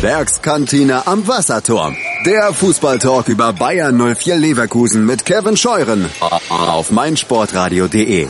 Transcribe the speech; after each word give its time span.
Werkskantine 0.00 1.08
am 1.08 1.26
Wasserturm. 1.26 1.96
Der 2.24 2.52
Fußballtalk 2.52 3.26
über 3.26 3.52
Bayern 3.52 3.96
04 4.14 4.36
Leverkusen 4.36 5.04
mit 5.04 5.24
Kevin 5.24 5.56
Scheuren 5.56 6.08
auf 6.48 6.92
meinsportradio.de. 6.92 8.28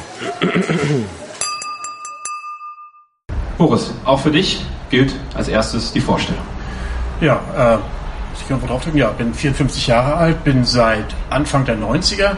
Boris, 3.58 3.90
auch 4.06 4.18
für 4.18 4.30
dich 4.30 4.64
gilt 4.88 5.14
als 5.34 5.48
erstes 5.48 5.92
die 5.92 6.00
Vorstellung. 6.00 6.40
Ja, 7.20 7.40
äh, 7.54 7.78
ich 8.34 8.48
kann 8.48 8.66
drauf 8.66 8.82
drücken. 8.82 8.96
Ja, 8.96 9.10
bin 9.10 9.34
54 9.34 9.88
Jahre 9.88 10.14
alt, 10.14 10.44
bin 10.44 10.64
seit 10.64 11.14
Anfang 11.28 11.66
der 11.66 11.76
90er 11.76 12.36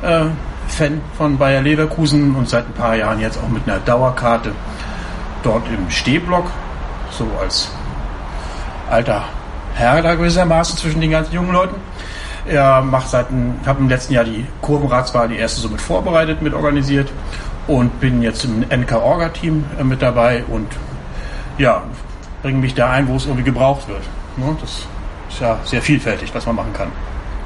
äh, 0.00 0.24
Fan 0.66 1.02
von 1.18 1.36
Bayer 1.36 1.60
Leverkusen 1.60 2.34
und 2.34 2.48
seit 2.48 2.66
ein 2.66 2.72
paar 2.72 2.96
Jahren 2.96 3.20
jetzt 3.20 3.36
auch 3.36 3.48
mit 3.50 3.68
einer 3.68 3.80
Dauerkarte 3.80 4.52
dort 5.42 5.66
im 5.68 5.90
Stehblock, 5.90 6.46
so 7.10 7.26
als 7.38 7.68
alter 8.90 9.24
Herr 9.74 10.02
da 10.02 10.14
gewissermaßen 10.14 10.76
zwischen 10.76 11.00
den 11.00 11.10
ganzen 11.10 11.34
jungen 11.34 11.52
Leuten. 11.52 11.76
Er 12.46 12.82
macht 12.82 13.08
seit, 13.08 13.26
habe 13.64 13.80
im 13.80 13.88
letzten 13.88 14.14
Jahr 14.14 14.24
die 14.24 14.44
Kurvenratswahl, 14.60 15.28
die 15.28 15.36
erste 15.36 15.60
so 15.60 15.68
mit 15.68 15.80
vorbereitet, 15.80 16.42
mit 16.42 16.54
organisiert 16.54 17.08
und 17.66 18.00
bin 18.00 18.22
jetzt 18.22 18.44
im 18.44 18.64
NK-Orga-Team 18.68 19.64
äh, 19.78 19.84
mit 19.84 20.02
dabei 20.02 20.44
und 20.48 20.66
ja, 21.58 21.82
bringe 22.42 22.58
mich 22.58 22.74
da 22.74 22.90
ein, 22.90 23.06
wo 23.08 23.16
es 23.16 23.26
irgendwie 23.26 23.44
gebraucht 23.44 23.86
wird. 23.88 24.02
Ne? 24.36 24.56
Das 24.60 24.86
ist 25.30 25.40
ja 25.40 25.58
sehr 25.64 25.82
vielfältig, 25.82 26.34
was 26.34 26.46
man 26.46 26.56
machen 26.56 26.72
kann. 26.72 26.88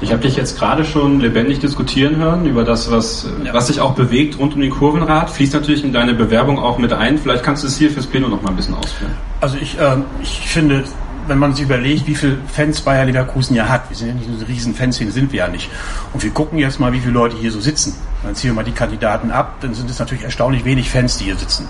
Ich 0.01 0.11
habe 0.11 0.21
dich 0.21 0.35
jetzt 0.35 0.59
gerade 0.59 0.83
schon 0.83 1.21
lebendig 1.21 1.59
diskutieren 1.59 2.17
hören 2.17 2.45
über 2.45 2.63
das, 2.63 2.91
was, 2.91 3.27
ja. 3.45 3.53
was 3.53 3.67
sich 3.67 3.79
auch 3.79 3.93
bewegt 3.93 4.37
rund 4.37 4.53
um 4.53 4.61
den 4.61 4.71
Kurvenrad. 4.71 5.29
Fließt 5.29 5.53
natürlich 5.53 5.83
in 5.85 5.93
deine 5.93 6.13
Bewerbung 6.13 6.59
auch 6.59 6.77
mit 6.77 6.91
ein. 6.91 7.17
Vielleicht 7.17 7.43
kannst 7.43 7.63
du 7.63 7.67
es 7.67 7.77
hier 7.77 7.89
fürs 7.89 8.05
Plenum 8.05 8.31
noch 8.31 8.41
mal 8.41 8.49
ein 8.49 8.55
bisschen 8.57 8.75
ausführen. 8.75 9.13
Also 9.39 9.57
ich, 9.57 9.79
äh, 9.79 9.97
ich 10.21 10.49
finde, 10.49 10.83
wenn 11.27 11.37
man 11.37 11.53
sich 11.53 11.65
überlegt, 11.65 12.07
wie 12.07 12.15
viele 12.15 12.37
Fans 12.51 12.81
Bayer 12.81 13.05
Leverkusen 13.05 13.55
ja 13.55 13.67
hat, 13.67 13.89
wir 13.89 13.97
sind 13.97 14.07
ja 14.07 14.13
nicht 14.13 14.39
so 14.39 14.45
riesen 14.45 14.73
Fanszene, 14.73 15.11
sind 15.11 15.31
wir 15.31 15.39
ja 15.39 15.47
nicht. 15.47 15.69
Und 16.13 16.23
wir 16.23 16.31
gucken 16.31 16.57
jetzt 16.59 16.79
mal, 16.79 16.91
wie 16.93 16.99
viele 16.99 17.13
Leute 17.13 17.37
hier 17.37 17.51
so 17.51 17.59
sitzen. 17.59 17.95
Dann 18.23 18.35
ziehen 18.35 18.51
wir 18.51 18.55
mal 18.55 18.63
die 18.63 18.71
Kandidaten 18.71 19.31
ab, 19.31 19.57
dann 19.61 19.73
sind 19.73 19.89
es 19.89 19.99
natürlich 19.99 20.23
erstaunlich 20.23 20.65
wenig 20.65 20.89
Fans, 20.89 21.17
die 21.17 21.25
hier 21.25 21.37
sitzen. 21.37 21.67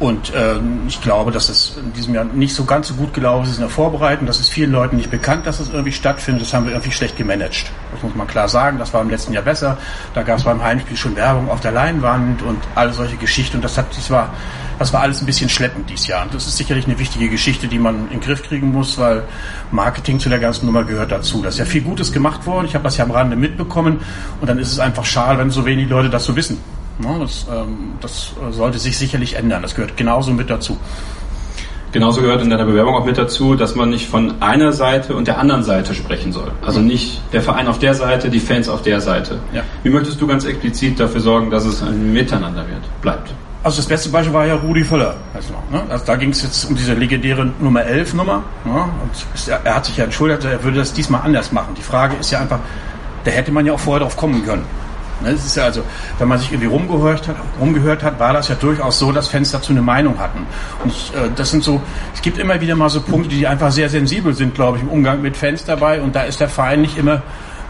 Und 0.00 0.32
ähm, 0.34 0.84
ich 0.88 1.02
glaube, 1.02 1.30
dass 1.30 1.50
es 1.50 1.76
in 1.76 1.92
diesem 1.92 2.14
Jahr 2.14 2.24
nicht 2.24 2.54
so 2.54 2.64
ganz 2.64 2.88
so 2.88 2.94
gut 2.94 3.12
gelaufen 3.12 3.44
ist 3.44 3.56
in 3.56 3.60
der 3.60 3.68
Vorbereitung. 3.68 4.26
Das 4.26 4.40
ist 4.40 4.48
vielen 4.48 4.72
Leuten 4.72 4.96
nicht 4.96 5.10
bekannt, 5.10 5.46
dass 5.46 5.58
das 5.58 5.68
irgendwie 5.68 5.92
stattfindet. 5.92 6.40
Das 6.40 6.54
haben 6.54 6.64
wir 6.64 6.72
irgendwie 6.72 6.90
schlecht 6.90 7.18
gemanagt. 7.18 7.70
Das 7.92 8.02
muss 8.02 8.14
man 8.14 8.26
klar 8.26 8.48
sagen. 8.48 8.78
Das 8.78 8.94
war 8.94 9.02
im 9.02 9.10
letzten 9.10 9.34
Jahr 9.34 9.42
besser. 9.42 9.76
Da 10.14 10.22
gab 10.22 10.38
es 10.38 10.44
beim 10.44 10.62
Heimspiel 10.62 10.96
schon 10.96 11.16
Werbung 11.16 11.50
auf 11.50 11.60
der 11.60 11.72
Leinwand 11.72 12.40
und 12.40 12.58
alle 12.74 12.94
solche 12.94 13.16
Geschichten. 13.16 13.58
Und 13.58 13.62
das 13.62 13.76
hat, 13.76 13.94
das 13.94 14.10
war, 14.10 14.32
das 14.78 14.90
war 14.94 15.02
alles 15.02 15.20
ein 15.20 15.26
bisschen 15.26 15.50
schleppend 15.50 15.90
dieses 15.90 16.06
Jahr. 16.06 16.22
Und 16.22 16.32
das 16.32 16.46
ist 16.46 16.56
sicherlich 16.56 16.86
eine 16.86 16.98
wichtige 16.98 17.28
Geschichte, 17.28 17.68
die 17.68 17.78
man 17.78 18.04
in 18.04 18.08
den 18.08 18.20
Griff 18.20 18.42
kriegen 18.42 18.72
muss, 18.72 18.96
weil 18.96 19.24
Marketing 19.70 20.18
zu 20.18 20.30
der 20.30 20.38
ganzen 20.38 20.64
Nummer 20.64 20.84
gehört 20.84 21.12
dazu. 21.12 21.42
Da 21.42 21.50
ist 21.50 21.58
ja 21.58 21.66
viel 21.66 21.82
Gutes 21.82 22.10
gemacht 22.10 22.46
worden. 22.46 22.64
Ich 22.64 22.74
habe 22.74 22.84
das 22.84 22.96
ja 22.96 23.04
am 23.04 23.10
Rande 23.10 23.36
mitbekommen. 23.36 24.00
Und 24.40 24.48
dann 24.48 24.58
ist 24.58 24.72
es 24.72 24.78
einfach 24.78 25.04
schade, 25.04 25.38
wenn 25.38 25.50
so 25.50 25.66
wenig 25.66 25.90
Leute 25.90 26.08
das 26.08 26.24
so 26.24 26.34
wissen. 26.36 26.79
Ne, 27.00 27.16
das, 27.20 27.46
ähm, 27.50 27.94
das 28.00 28.32
sollte 28.50 28.78
sich 28.78 28.98
sicherlich 28.98 29.36
ändern. 29.36 29.62
Das 29.62 29.74
gehört 29.74 29.96
genauso 29.96 30.32
mit 30.32 30.50
dazu. 30.50 30.76
Genauso 31.92 32.20
gehört 32.20 32.40
in 32.40 32.50
deiner 32.50 32.66
Bewerbung 32.66 32.94
auch 32.94 33.04
mit 33.04 33.18
dazu, 33.18 33.56
dass 33.56 33.74
man 33.74 33.90
nicht 33.90 34.08
von 34.08 34.40
einer 34.40 34.72
Seite 34.72 35.16
und 35.16 35.26
der 35.26 35.38
anderen 35.38 35.64
Seite 35.64 35.94
sprechen 35.94 36.32
soll. 36.32 36.52
Also 36.64 36.78
nicht 36.78 37.20
der 37.32 37.42
Verein 37.42 37.66
auf 37.66 37.80
der 37.80 37.94
Seite, 37.94 38.30
die 38.30 38.38
Fans 38.38 38.68
auf 38.68 38.82
der 38.82 39.00
Seite. 39.00 39.40
Ja. 39.52 39.62
Wie 39.82 39.90
möchtest 39.90 40.20
du 40.20 40.26
ganz 40.26 40.44
explizit 40.44 41.00
dafür 41.00 41.20
sorgen, 41.20 41.50
dass 41.50 41.64
es 41.64 41.82
ein 41.82 42.12
Miteinander 42.12 42.60
wird, 42.68 42.82
bleibt? 43.02 43.32
Also 43.64 43.78
das 43.78 43.86
beste 43.86 44.08
Beispiel 44.08 44.32
war 44.32 44.46
ja 44.46 44.54
Rudi 44.54 44.84
Völler. 44.84 45.16
Also, 45.34 45.52
ne? 45.70 45.82
also 45.90 46.04
da 46.04 46.16
ging 46.16 46.30
es 46.30 46.42
jetzt 46.42 46.64
um 46.64 46.76
diese 46.76 46.94
legendäre 46.94 47.50
Nummer 47.58 47.82
11 47.82 48.14
Nummer. 48.14 48.44
Ne? 48.64 48.84
Er, 49.48 49.60
er 49.64 49.74
hat 49.74 49.84
sich 49.84 49.96
ja 49.96 50.04
entschuldigt, 50.04 50.44
er 50.44 50.62
würde 50.62 50.78
das 50.78 50.92
diesmal 50.92 51.22
anders 51.22 51.50
machen. 51.50 51.74
Die 51.76 51.82
Frage 51.82 52.14
ist 52.20 52.30
ja 52.30 52.40
einfach, 52.40 52.60
da 53.24 53.30
hätte 53.32 53.50
man 53.50 53.66
ja 53.66 53.72
auch 53.72 53.80
vorher 53.80 54.00
drauf 54.00 54.16
kommen 54.16 54.44
können. 54.46 54.64
Ne, 55.22 55.30
es 55.30 55.44
ist 55.44 55.56
ja 55.56 55.64
also, 55.64 55.82
wenn 56.18 56.28
man 56.28 56.38
sich 56.38 56.50
irgendwie 56.50 56.68
rumgehört 56.68 57.28
hat, 57.28 57.36
rumgehört 57.60 58.02
hat, 58.02 58.18
war 58.18 58.32
das 58.32 58.48
ja 58.48 58.54
durchaus 58.54 58.98
so, 58.98 59.12
dass 59.12 59.28
Fans 59.28 59.50
dazu 59.50 59.72
eine 59.72 59.82
Meinung 59.82 60.18
hatten. 60.18 60.46
Und 60.82 60.92
äh, 60.92 61.30
das 61.36 61.50
sind 61.50 61.62
so, 61.62 61.80
es 62.14 62.22
gibt 62.22 62.38
immer 62.38 62.60
wieder 62.60 62.74
mal 62.74 62.88
so 62.88 63.02
Punkte, 63.02 63.28
die 63.28 63.46
einfach 63.46 63.70
sehr 63.70 63.88
sensibel 63.88 64.34
sind, 64.34 64.54
glaube 64.54 64.78
ich, 64.78 64.82
im 64.82 64.88
Umgang 64.88 65.20
mit 65.20 65.36
Fans 65.36 65.64
dabei. 65.64 66.00
Und 66.00 66.16
da 66.16 66.22
ist 66.22 66.40
der 66.40 66.48
Verein 66.48 66.80
nicht 66.80 66.96
immer 66.96 67.22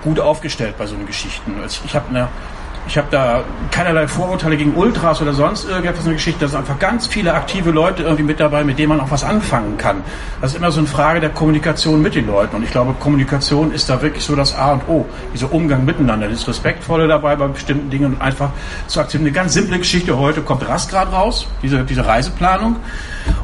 gut 0.03 0.21
aufgestellt 0.21 0.77
bei 0.79 0.87
so 0.87 0.95
einen 0.95 1.07
Geschichten. 1.07 1.57
Also 1.61 1.81
ich 1.85 1.95
habe 1.95 2.09
eine 2.09 2.29
ich 2.87 2.99
habe 2.99 3.09
da 3.11 3.45
keinerlei 3.71 4.09
Vorurteile 4.09 4.57
gegen 4.57 4.75
Ultras 4.75 5.23
oder 5.23 5.33
sonst 5.33 5.69
irgendetwas 5.69 6.07
eine 6.07 6.15
Geschichte. 6.15 6.41
Da 6.41 6.49
sind 6.49 6.59
einfach 6.61 6.79
ganz 6.79 7.07
viele 7.07 7.35
aktive 7.35 7.71
Leute 7.71 8.03
irgendwie 8.03 8.25
mit 8.25 8.41
dabei, 8.41 8.65
mit 8.65 8.79
denen 8.79 8.89
man 8.89 9.01
auch 9.01 9.11
was 9.11 9.23
anfangen 9.23 9.77
kann. 9.77 10.03
Das 10.41 10.53
ist 10.53 10.57
immer 10.57 10.73
so 10.73 10.81
eine 10.81 10.89
Frage 10.89 11.21
der 11.21 11.31
Kommunikation 11.31 12.03
mit 12.03 12.15
den 12.15 12.27
Leuten. 12.27 12.57
Und 12.57 12.65
ich 12.65 12.71
glaube, 12.71 12.95
Kommunikation 12.99 13.73
ist 13.73 13.89
da 13.89 14.03
wirklich 14.03 14.25
so 14.25 14.35
das 14.35 14.55
A 14.57 14.73
und 14.73 14.89
O. 14.89 15.07
Dieser 15.33 15.53
Umgang 15.53 15.85
miteinander, 15.85 16.29
das 16.29 16.49
Respektvolle 16.49 17.07
dabei 17.07 17.37
bei 17.37 17.47
bestimmten 17.49 17.91
Dingen 17.91 18.15
und 18.15 18.21
einfach 18.21 18.51
zu 18.87 19.01
akzeptieren. 19.01 19.27
Eine 19.27 19.33
ganz 19.33 19.53
simple 19.53 19.79
Geschichte 19.79 20.19
heute 20.19 20.41
kommt 20.41 20.67
Rastgrad 20.67 21.13
raus, 21.13 21.47
diese, 21.63 21.85
diese 21.85 22.05
Reiseplanung. 22.07 22.77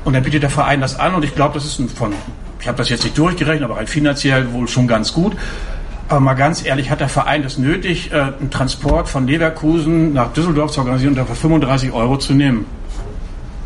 Und 0.05 0.13
dann 0.15 0.23
bietet 0.23 0.43
der 0.43 0.51
Verein 0.51 0.81
das 0.81 0.99
an 0.99 1.15
und 1.15 1.25
ich 1.25 1.35
glaube, 1.35 1.55
das 1.55 1.65
ist 1.65 1.79
ein 1.79 1.89
von 1.89 2.13
ich 2.59 2.69
habe 2.69 2.79
das 2.79 2.89
jetzt 2.89 3.05
nicht 3.05 3.17
durchgerechnet, 3.17 3.63
aber 3.63 3.77
halt 3.77 3.89
finanziell 3.89 4.53
wohl 4.53 4.67
schon 4.67 4.89
ganz 4.89 5.13
gut. 5.13 5.37
Aber 6.09 6.21
mal 6.21 6.35
ganz 6.35 6.65
ehrlich, 6.65 6.91
hat 6.91 7.01
der 7.01 7.09
Verein 7.09 7.43
das 7.43 7.59
nötig, 7.59 8.13
äh, 8.13 8.17
einen 8.17 8.51
Transport 8.51 9.09
von 9.09 9.27
Leverkusen 9.27 10.13
nach 10.13 10.33
Düsseldorf 10.33 10.71
zu 10.71 10.81
organisieren 10.81 11.13
und 11.13 11.19
dafür 11.19 11.35
35 11.35 11.93
Euro 11.93 12.17
zu 12.17 12.33
nehmen? 12.33 12.65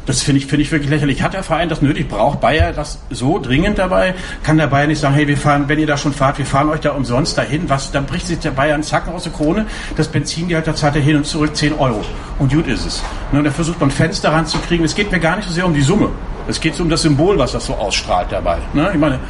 Das 0.06 0.22
finde 0.22 0.40
ich, 0.40 0.46
finde 0.46 0.62
ich 0.62 0.72
wirklich 0.72 0.90
lächerlich. 0.90 1.22
Hat 1.22 1.34
der 1.34 1.42
Verein 1.42 1.68
das 1.68 1.82
nötig? 1.82 2.08
Braucht 2.08 2.40
Bayer 2.40 2.72
das 2.72 2.98
so 3.10 3.38
dringend 3.38 3.78
dabei? 3.78 4.14
Kann 4.42 4.56
der 4.56 4.66
Bayer 4.66 4.86
nicht 4.86 4.98
sagen, 5.00 5.14
hey, 5.14 5.28
wir 5.28 5.36
fahren, 5.36 5.64
wenn 5.68 5.78
ihr 5.78 5.86
da 5.86 5.98
schon 5.98 6.12
fahrt, 6.12 6.38
wir 6.38 6.46
fahren 6.46 6.70
euch 6.70 6.80
da 6.80 6.92
umsonst 6.92 7.36
dahin? 7.36 7.68
Was, 7.68 7.92
dann 7.92 8.06
bricht 8.06 8.26
sich 8.26 8.38
der 8.38 8.50
Bayer 8.50 8.74
einen 8.74 8.82
Zacken 8.82 9.12
aus 9.12 9.24
der 9.24 9.32
Krone. 9.32 9.66
Das 9.96 10.08
Benzingeld, 10.08 10.66
da 10.66 10.74
zahlt 10.74 10.96
er 10.96 11.02
hin 11.02 11.16
und 11.16 11.26
zurück 11.26 11.54
10 11.54 11.74
Euro. 11.74 12.02
Und 12.38 12.52
gut 12.52 12.66
ist 12.66 12.86
es. 12.86 13.02
Ne, 13.30 13.42
da 13.42 13.50
versucht 13.50 13.80
man 13.80 13.90
Fans 13.90 14.20
daran 14.20 14.46
zu 14.46 14.58
kriegen. 14.58 14.82
Es 14.82 14.94
geht 14.94 15.12
mir 15.12 15.20
gar 15.20 15.36
nicht 15.36 15.46
so 15.46 15.54
sehr 15.54 15.66
um 15.66 15.74
die 15.74 15.82
Summe. 15.82 16.08
Es 16.48 16.60
geht 16.60 16.74
so 16.74 16.82
um 16.82 16.88
das 16.88 17.02
Symbol, 17.02 17.38
was 17.38 17.52
das 17.52 17.66
so 17.66 17.74
ausstrahlt 17.74 18.32
dabei. 18.32 18.58
Ne? 18.72 18.90
Ich 18.92 18.98
meine, 18.98 19.20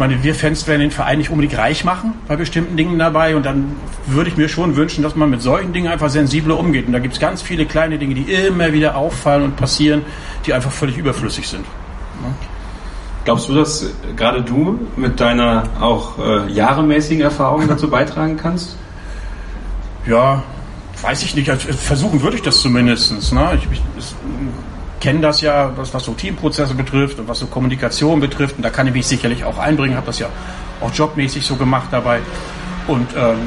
meine, 0.00 0.22
wir 0.24 0.34
Fans 0.34 0.66
werden 0.66 0.80
den 0.80 0.90
Verein 0.90 1.18
nicht 1.18 1.30
unbedingt 1.30 1.56
reich 1.56 1.84
machen 1.84 2.14
bei 2.26 2.34
bestimmten 2.34 2.76
Dingen 2.76 2.98
dabei 2.98 3.36
und 3.36 3.46
dann 3.46 3.76
würde 4.06 4.30
ich 4.30 4.36
mir 4.36 4.48
schon 4.48 4.74
wünschen, 4.74 5.02
dass 5.02 5.14
man 5.14 5.30
mit 5.30 5.42
solchen 5.42 5.72
Dingen 5.72 5.86
einfach 5.86 6.10
sensibler 6.10 6.58
umgeht. 6.58 6.86
Und 6.86 6.92
da 6.92 6.98
gibt 6.98 7.14
es 7.14 7.20
ganz 7.20 7.42
viele 7.42 7.66
kleine 7.66 7.98
Dinge, 7.98 8.14
die 8.14 8.32
immer 8.32 8.72
wieder 8.72 8.96
auffallen 8.96 9.44
und 9.44 9.56
passieren, 9.56 10.02
die 10.44 10.52
einfach 10.52 10.72
völlig 10.72 10.98
überflüssig 10.98 11.46
sind. 11.46 11.64
Glaubst 13.24 13.48
du, 13.48 13.54
dass 13.54 13.86
gerade 14.16 14.42
du 14.42 14.78
mit 14.96 15.20
deiner 15.20 15.64
auch 15.80 16.18
äh, 16.18 16.50
jahremäßigen 16.50 17.22
Erfahrung 17.22 17.68
dazu 17.68 17.88
beitragen 17.88 18.36
kannst? 18.36 18.76
Ja, 20.06 20.42
weiß 21.02 21.22
ich 21.22 21.34
nicht. 21.34 21.50
Also 21.50 21.68
versuchen 21.72 22.22
würde 22.22 22.36
ich 22.36 22.42
das 22.42 22.60
zumindest. 22.60 23.32
Ne? 23.32 23.50
Ich, 23.56 23.68
ich, 23.70 24.14
kenne 25.00 25.20
das 25.20 25.40
ja, 25.40 25.72
was, 25.76 25.92
was 25.92 26.04
so 26.04 26.12
Teamprozesse 26.12 26.74
betrifft 26.74 27.18
und 27.18 27.26
was 27.26 27.38
so 27.38 27.46
Kommunikation 27.46 28.20
betrifft. 28.20 28.56
Und 28.56 28.62
da 28.62 28.70
kann 28.70 28.86
ich 28.86 28.92
mich 28.92 29.06
sicherlich 29.06 29.44
auch 29.44 29.58
einbringen, 29.58 29.96
habe 29.96 30.06
das 30.06 30.18
ja 30.18 30.28
auch 30.80 30.92
jobmäßig 30.92 31.44
so 31.44 31.56
gemacht 31.56 31.88
dabei. 31.90 32.20
Und 32.86 33.08
ähm, 33.16 33.38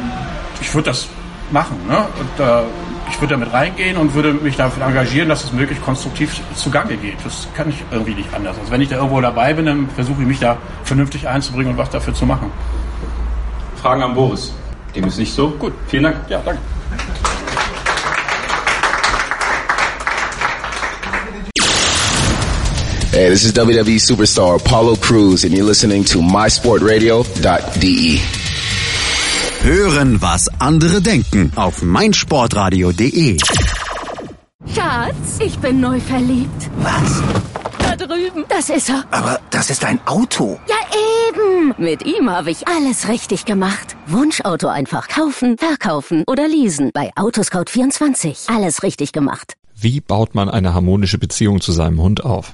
ich 0.61 0.73
würde 0.73 0.89
das 0.89 1.07
machen. 1.51 1.77
Ne? 1.87 1.97
Und 1.97 2.43
äh, 2.43 2.63
ich 3.09 3.21
würde 3.21 3.35
damit 3.35 3.53
reingehen 3.53 3.97
und 3.97 4.13
würde 4.15 4.33
mich 4.33 4.57
dafür 4.57 4.85
engagieren, 4.85 5.29
dass 5.29 5.43
es 5.43 5.51
möglichst 5.51 5.83
konstruktiv 5.83 6.41
zugange 6.55 6.97
geht. 6.97 7.17
Das 7.23 7.47
kann 7.55 7.69
ich 7.69 7.75
irgendwie 7.91 8.15
nicht 8.15 8.33
anders. 8.33 8.57
Also 8.59 8.71
wenn 8.71 8.81
ich 8.81 8.89
da 8.89 8.95
irgendwo 8.95 9.21
dabei 9.21 9.53
bin, 9.53 9.65
dann 9.65 9.89
versuche 9.89 10.21
ich 10.21 10.27
mich 10.27 10.39
da 10.39 10.57
vernünftig 10.83 11.27
einzubringen 11.27 11.73
und 11.73 11.77
was 11.77 11.89
dafür 11.89 12.13
zu 12.13 12.25
machen. 12.25 12.51
Fragen 13.75 14.01
an 14.01 14.15
Boris. 14.15 14.53
Dem 14.95 15.05
ist 15.05 15.17
nicht 15.17 15.33
so. 15.33 15.49
Gut. 15.51 15.73
Vielen 15.87 16.03
Dank. 16.03 16.17
Ja, 16.29 16.41
danke. 16.43 16.61
Hey, 23.13 23.29
this 23.29 23.43
is 23.45 23.53
WWE 23.53 23.99
superstar 23.99 24.55
Apollo 24.59 24.95
Cruz 24.95 25.43
and 25.43 25.53
you're 25.53 25.63
listening 25.67 26.03
to 26.05 26.17
mysportradio.de. 26.19 28.19
Hören, 29.61 30.19
was 30.19 30.49
andere 30.59 30.99
denken 30.99 31.51
auf 31.55 31.83
meinsportradio.de. 31.83 33.37
Schatz, 34.73 35.39
ich 35.39 35.59
bin 35.59 35.79
neu 35.79 35.99
verliebt. 35.99 36.69
Was? 36.77 37.21
Da 37.77 37.95
drüben. 37.95 38.45
Das 38.49 38.69
ist 38.71 38.89
er. 38.89 39.05
Aber 39.11 39.39
das 39.51 39.69
ist 39.69 39.85
ein 39.85 39.99
Auto. 40.07 40.59
Ja, 40.67 40.75
eben. 41.29 41.75
Mit 41.77 42.03
ihm 42.07 42.31
habe 42.31 42.49
ich 42.49 42.67
alles 42.67 43.07
richtig 43.09 43.45
gemacht. 43.45 43.95
Wunschauto 44.07 44.69
einfach 44.69 45.07
kaufen, 45.07 45.59
verkaufen 45.59 46.23
oder 46.25 46.47
leasen. 46.47 46.89
Bei 46.91 47.11
Autoscout24. 47.13 48.51
Alles 48.53 48.81
richtig 48.81 49.11
gemacht. 49.11 49.53
Wie 49.75 50.01
baut 50.01 50.33
man 50.33 50.49
eine 50.49 50.73
harmonische 50.73 51.19
Beziehung 51.19 51.61
zu 51.61 51.71
seinem 51.73 52.01
Hund 52.01 52.25
auf? 52.25 52.53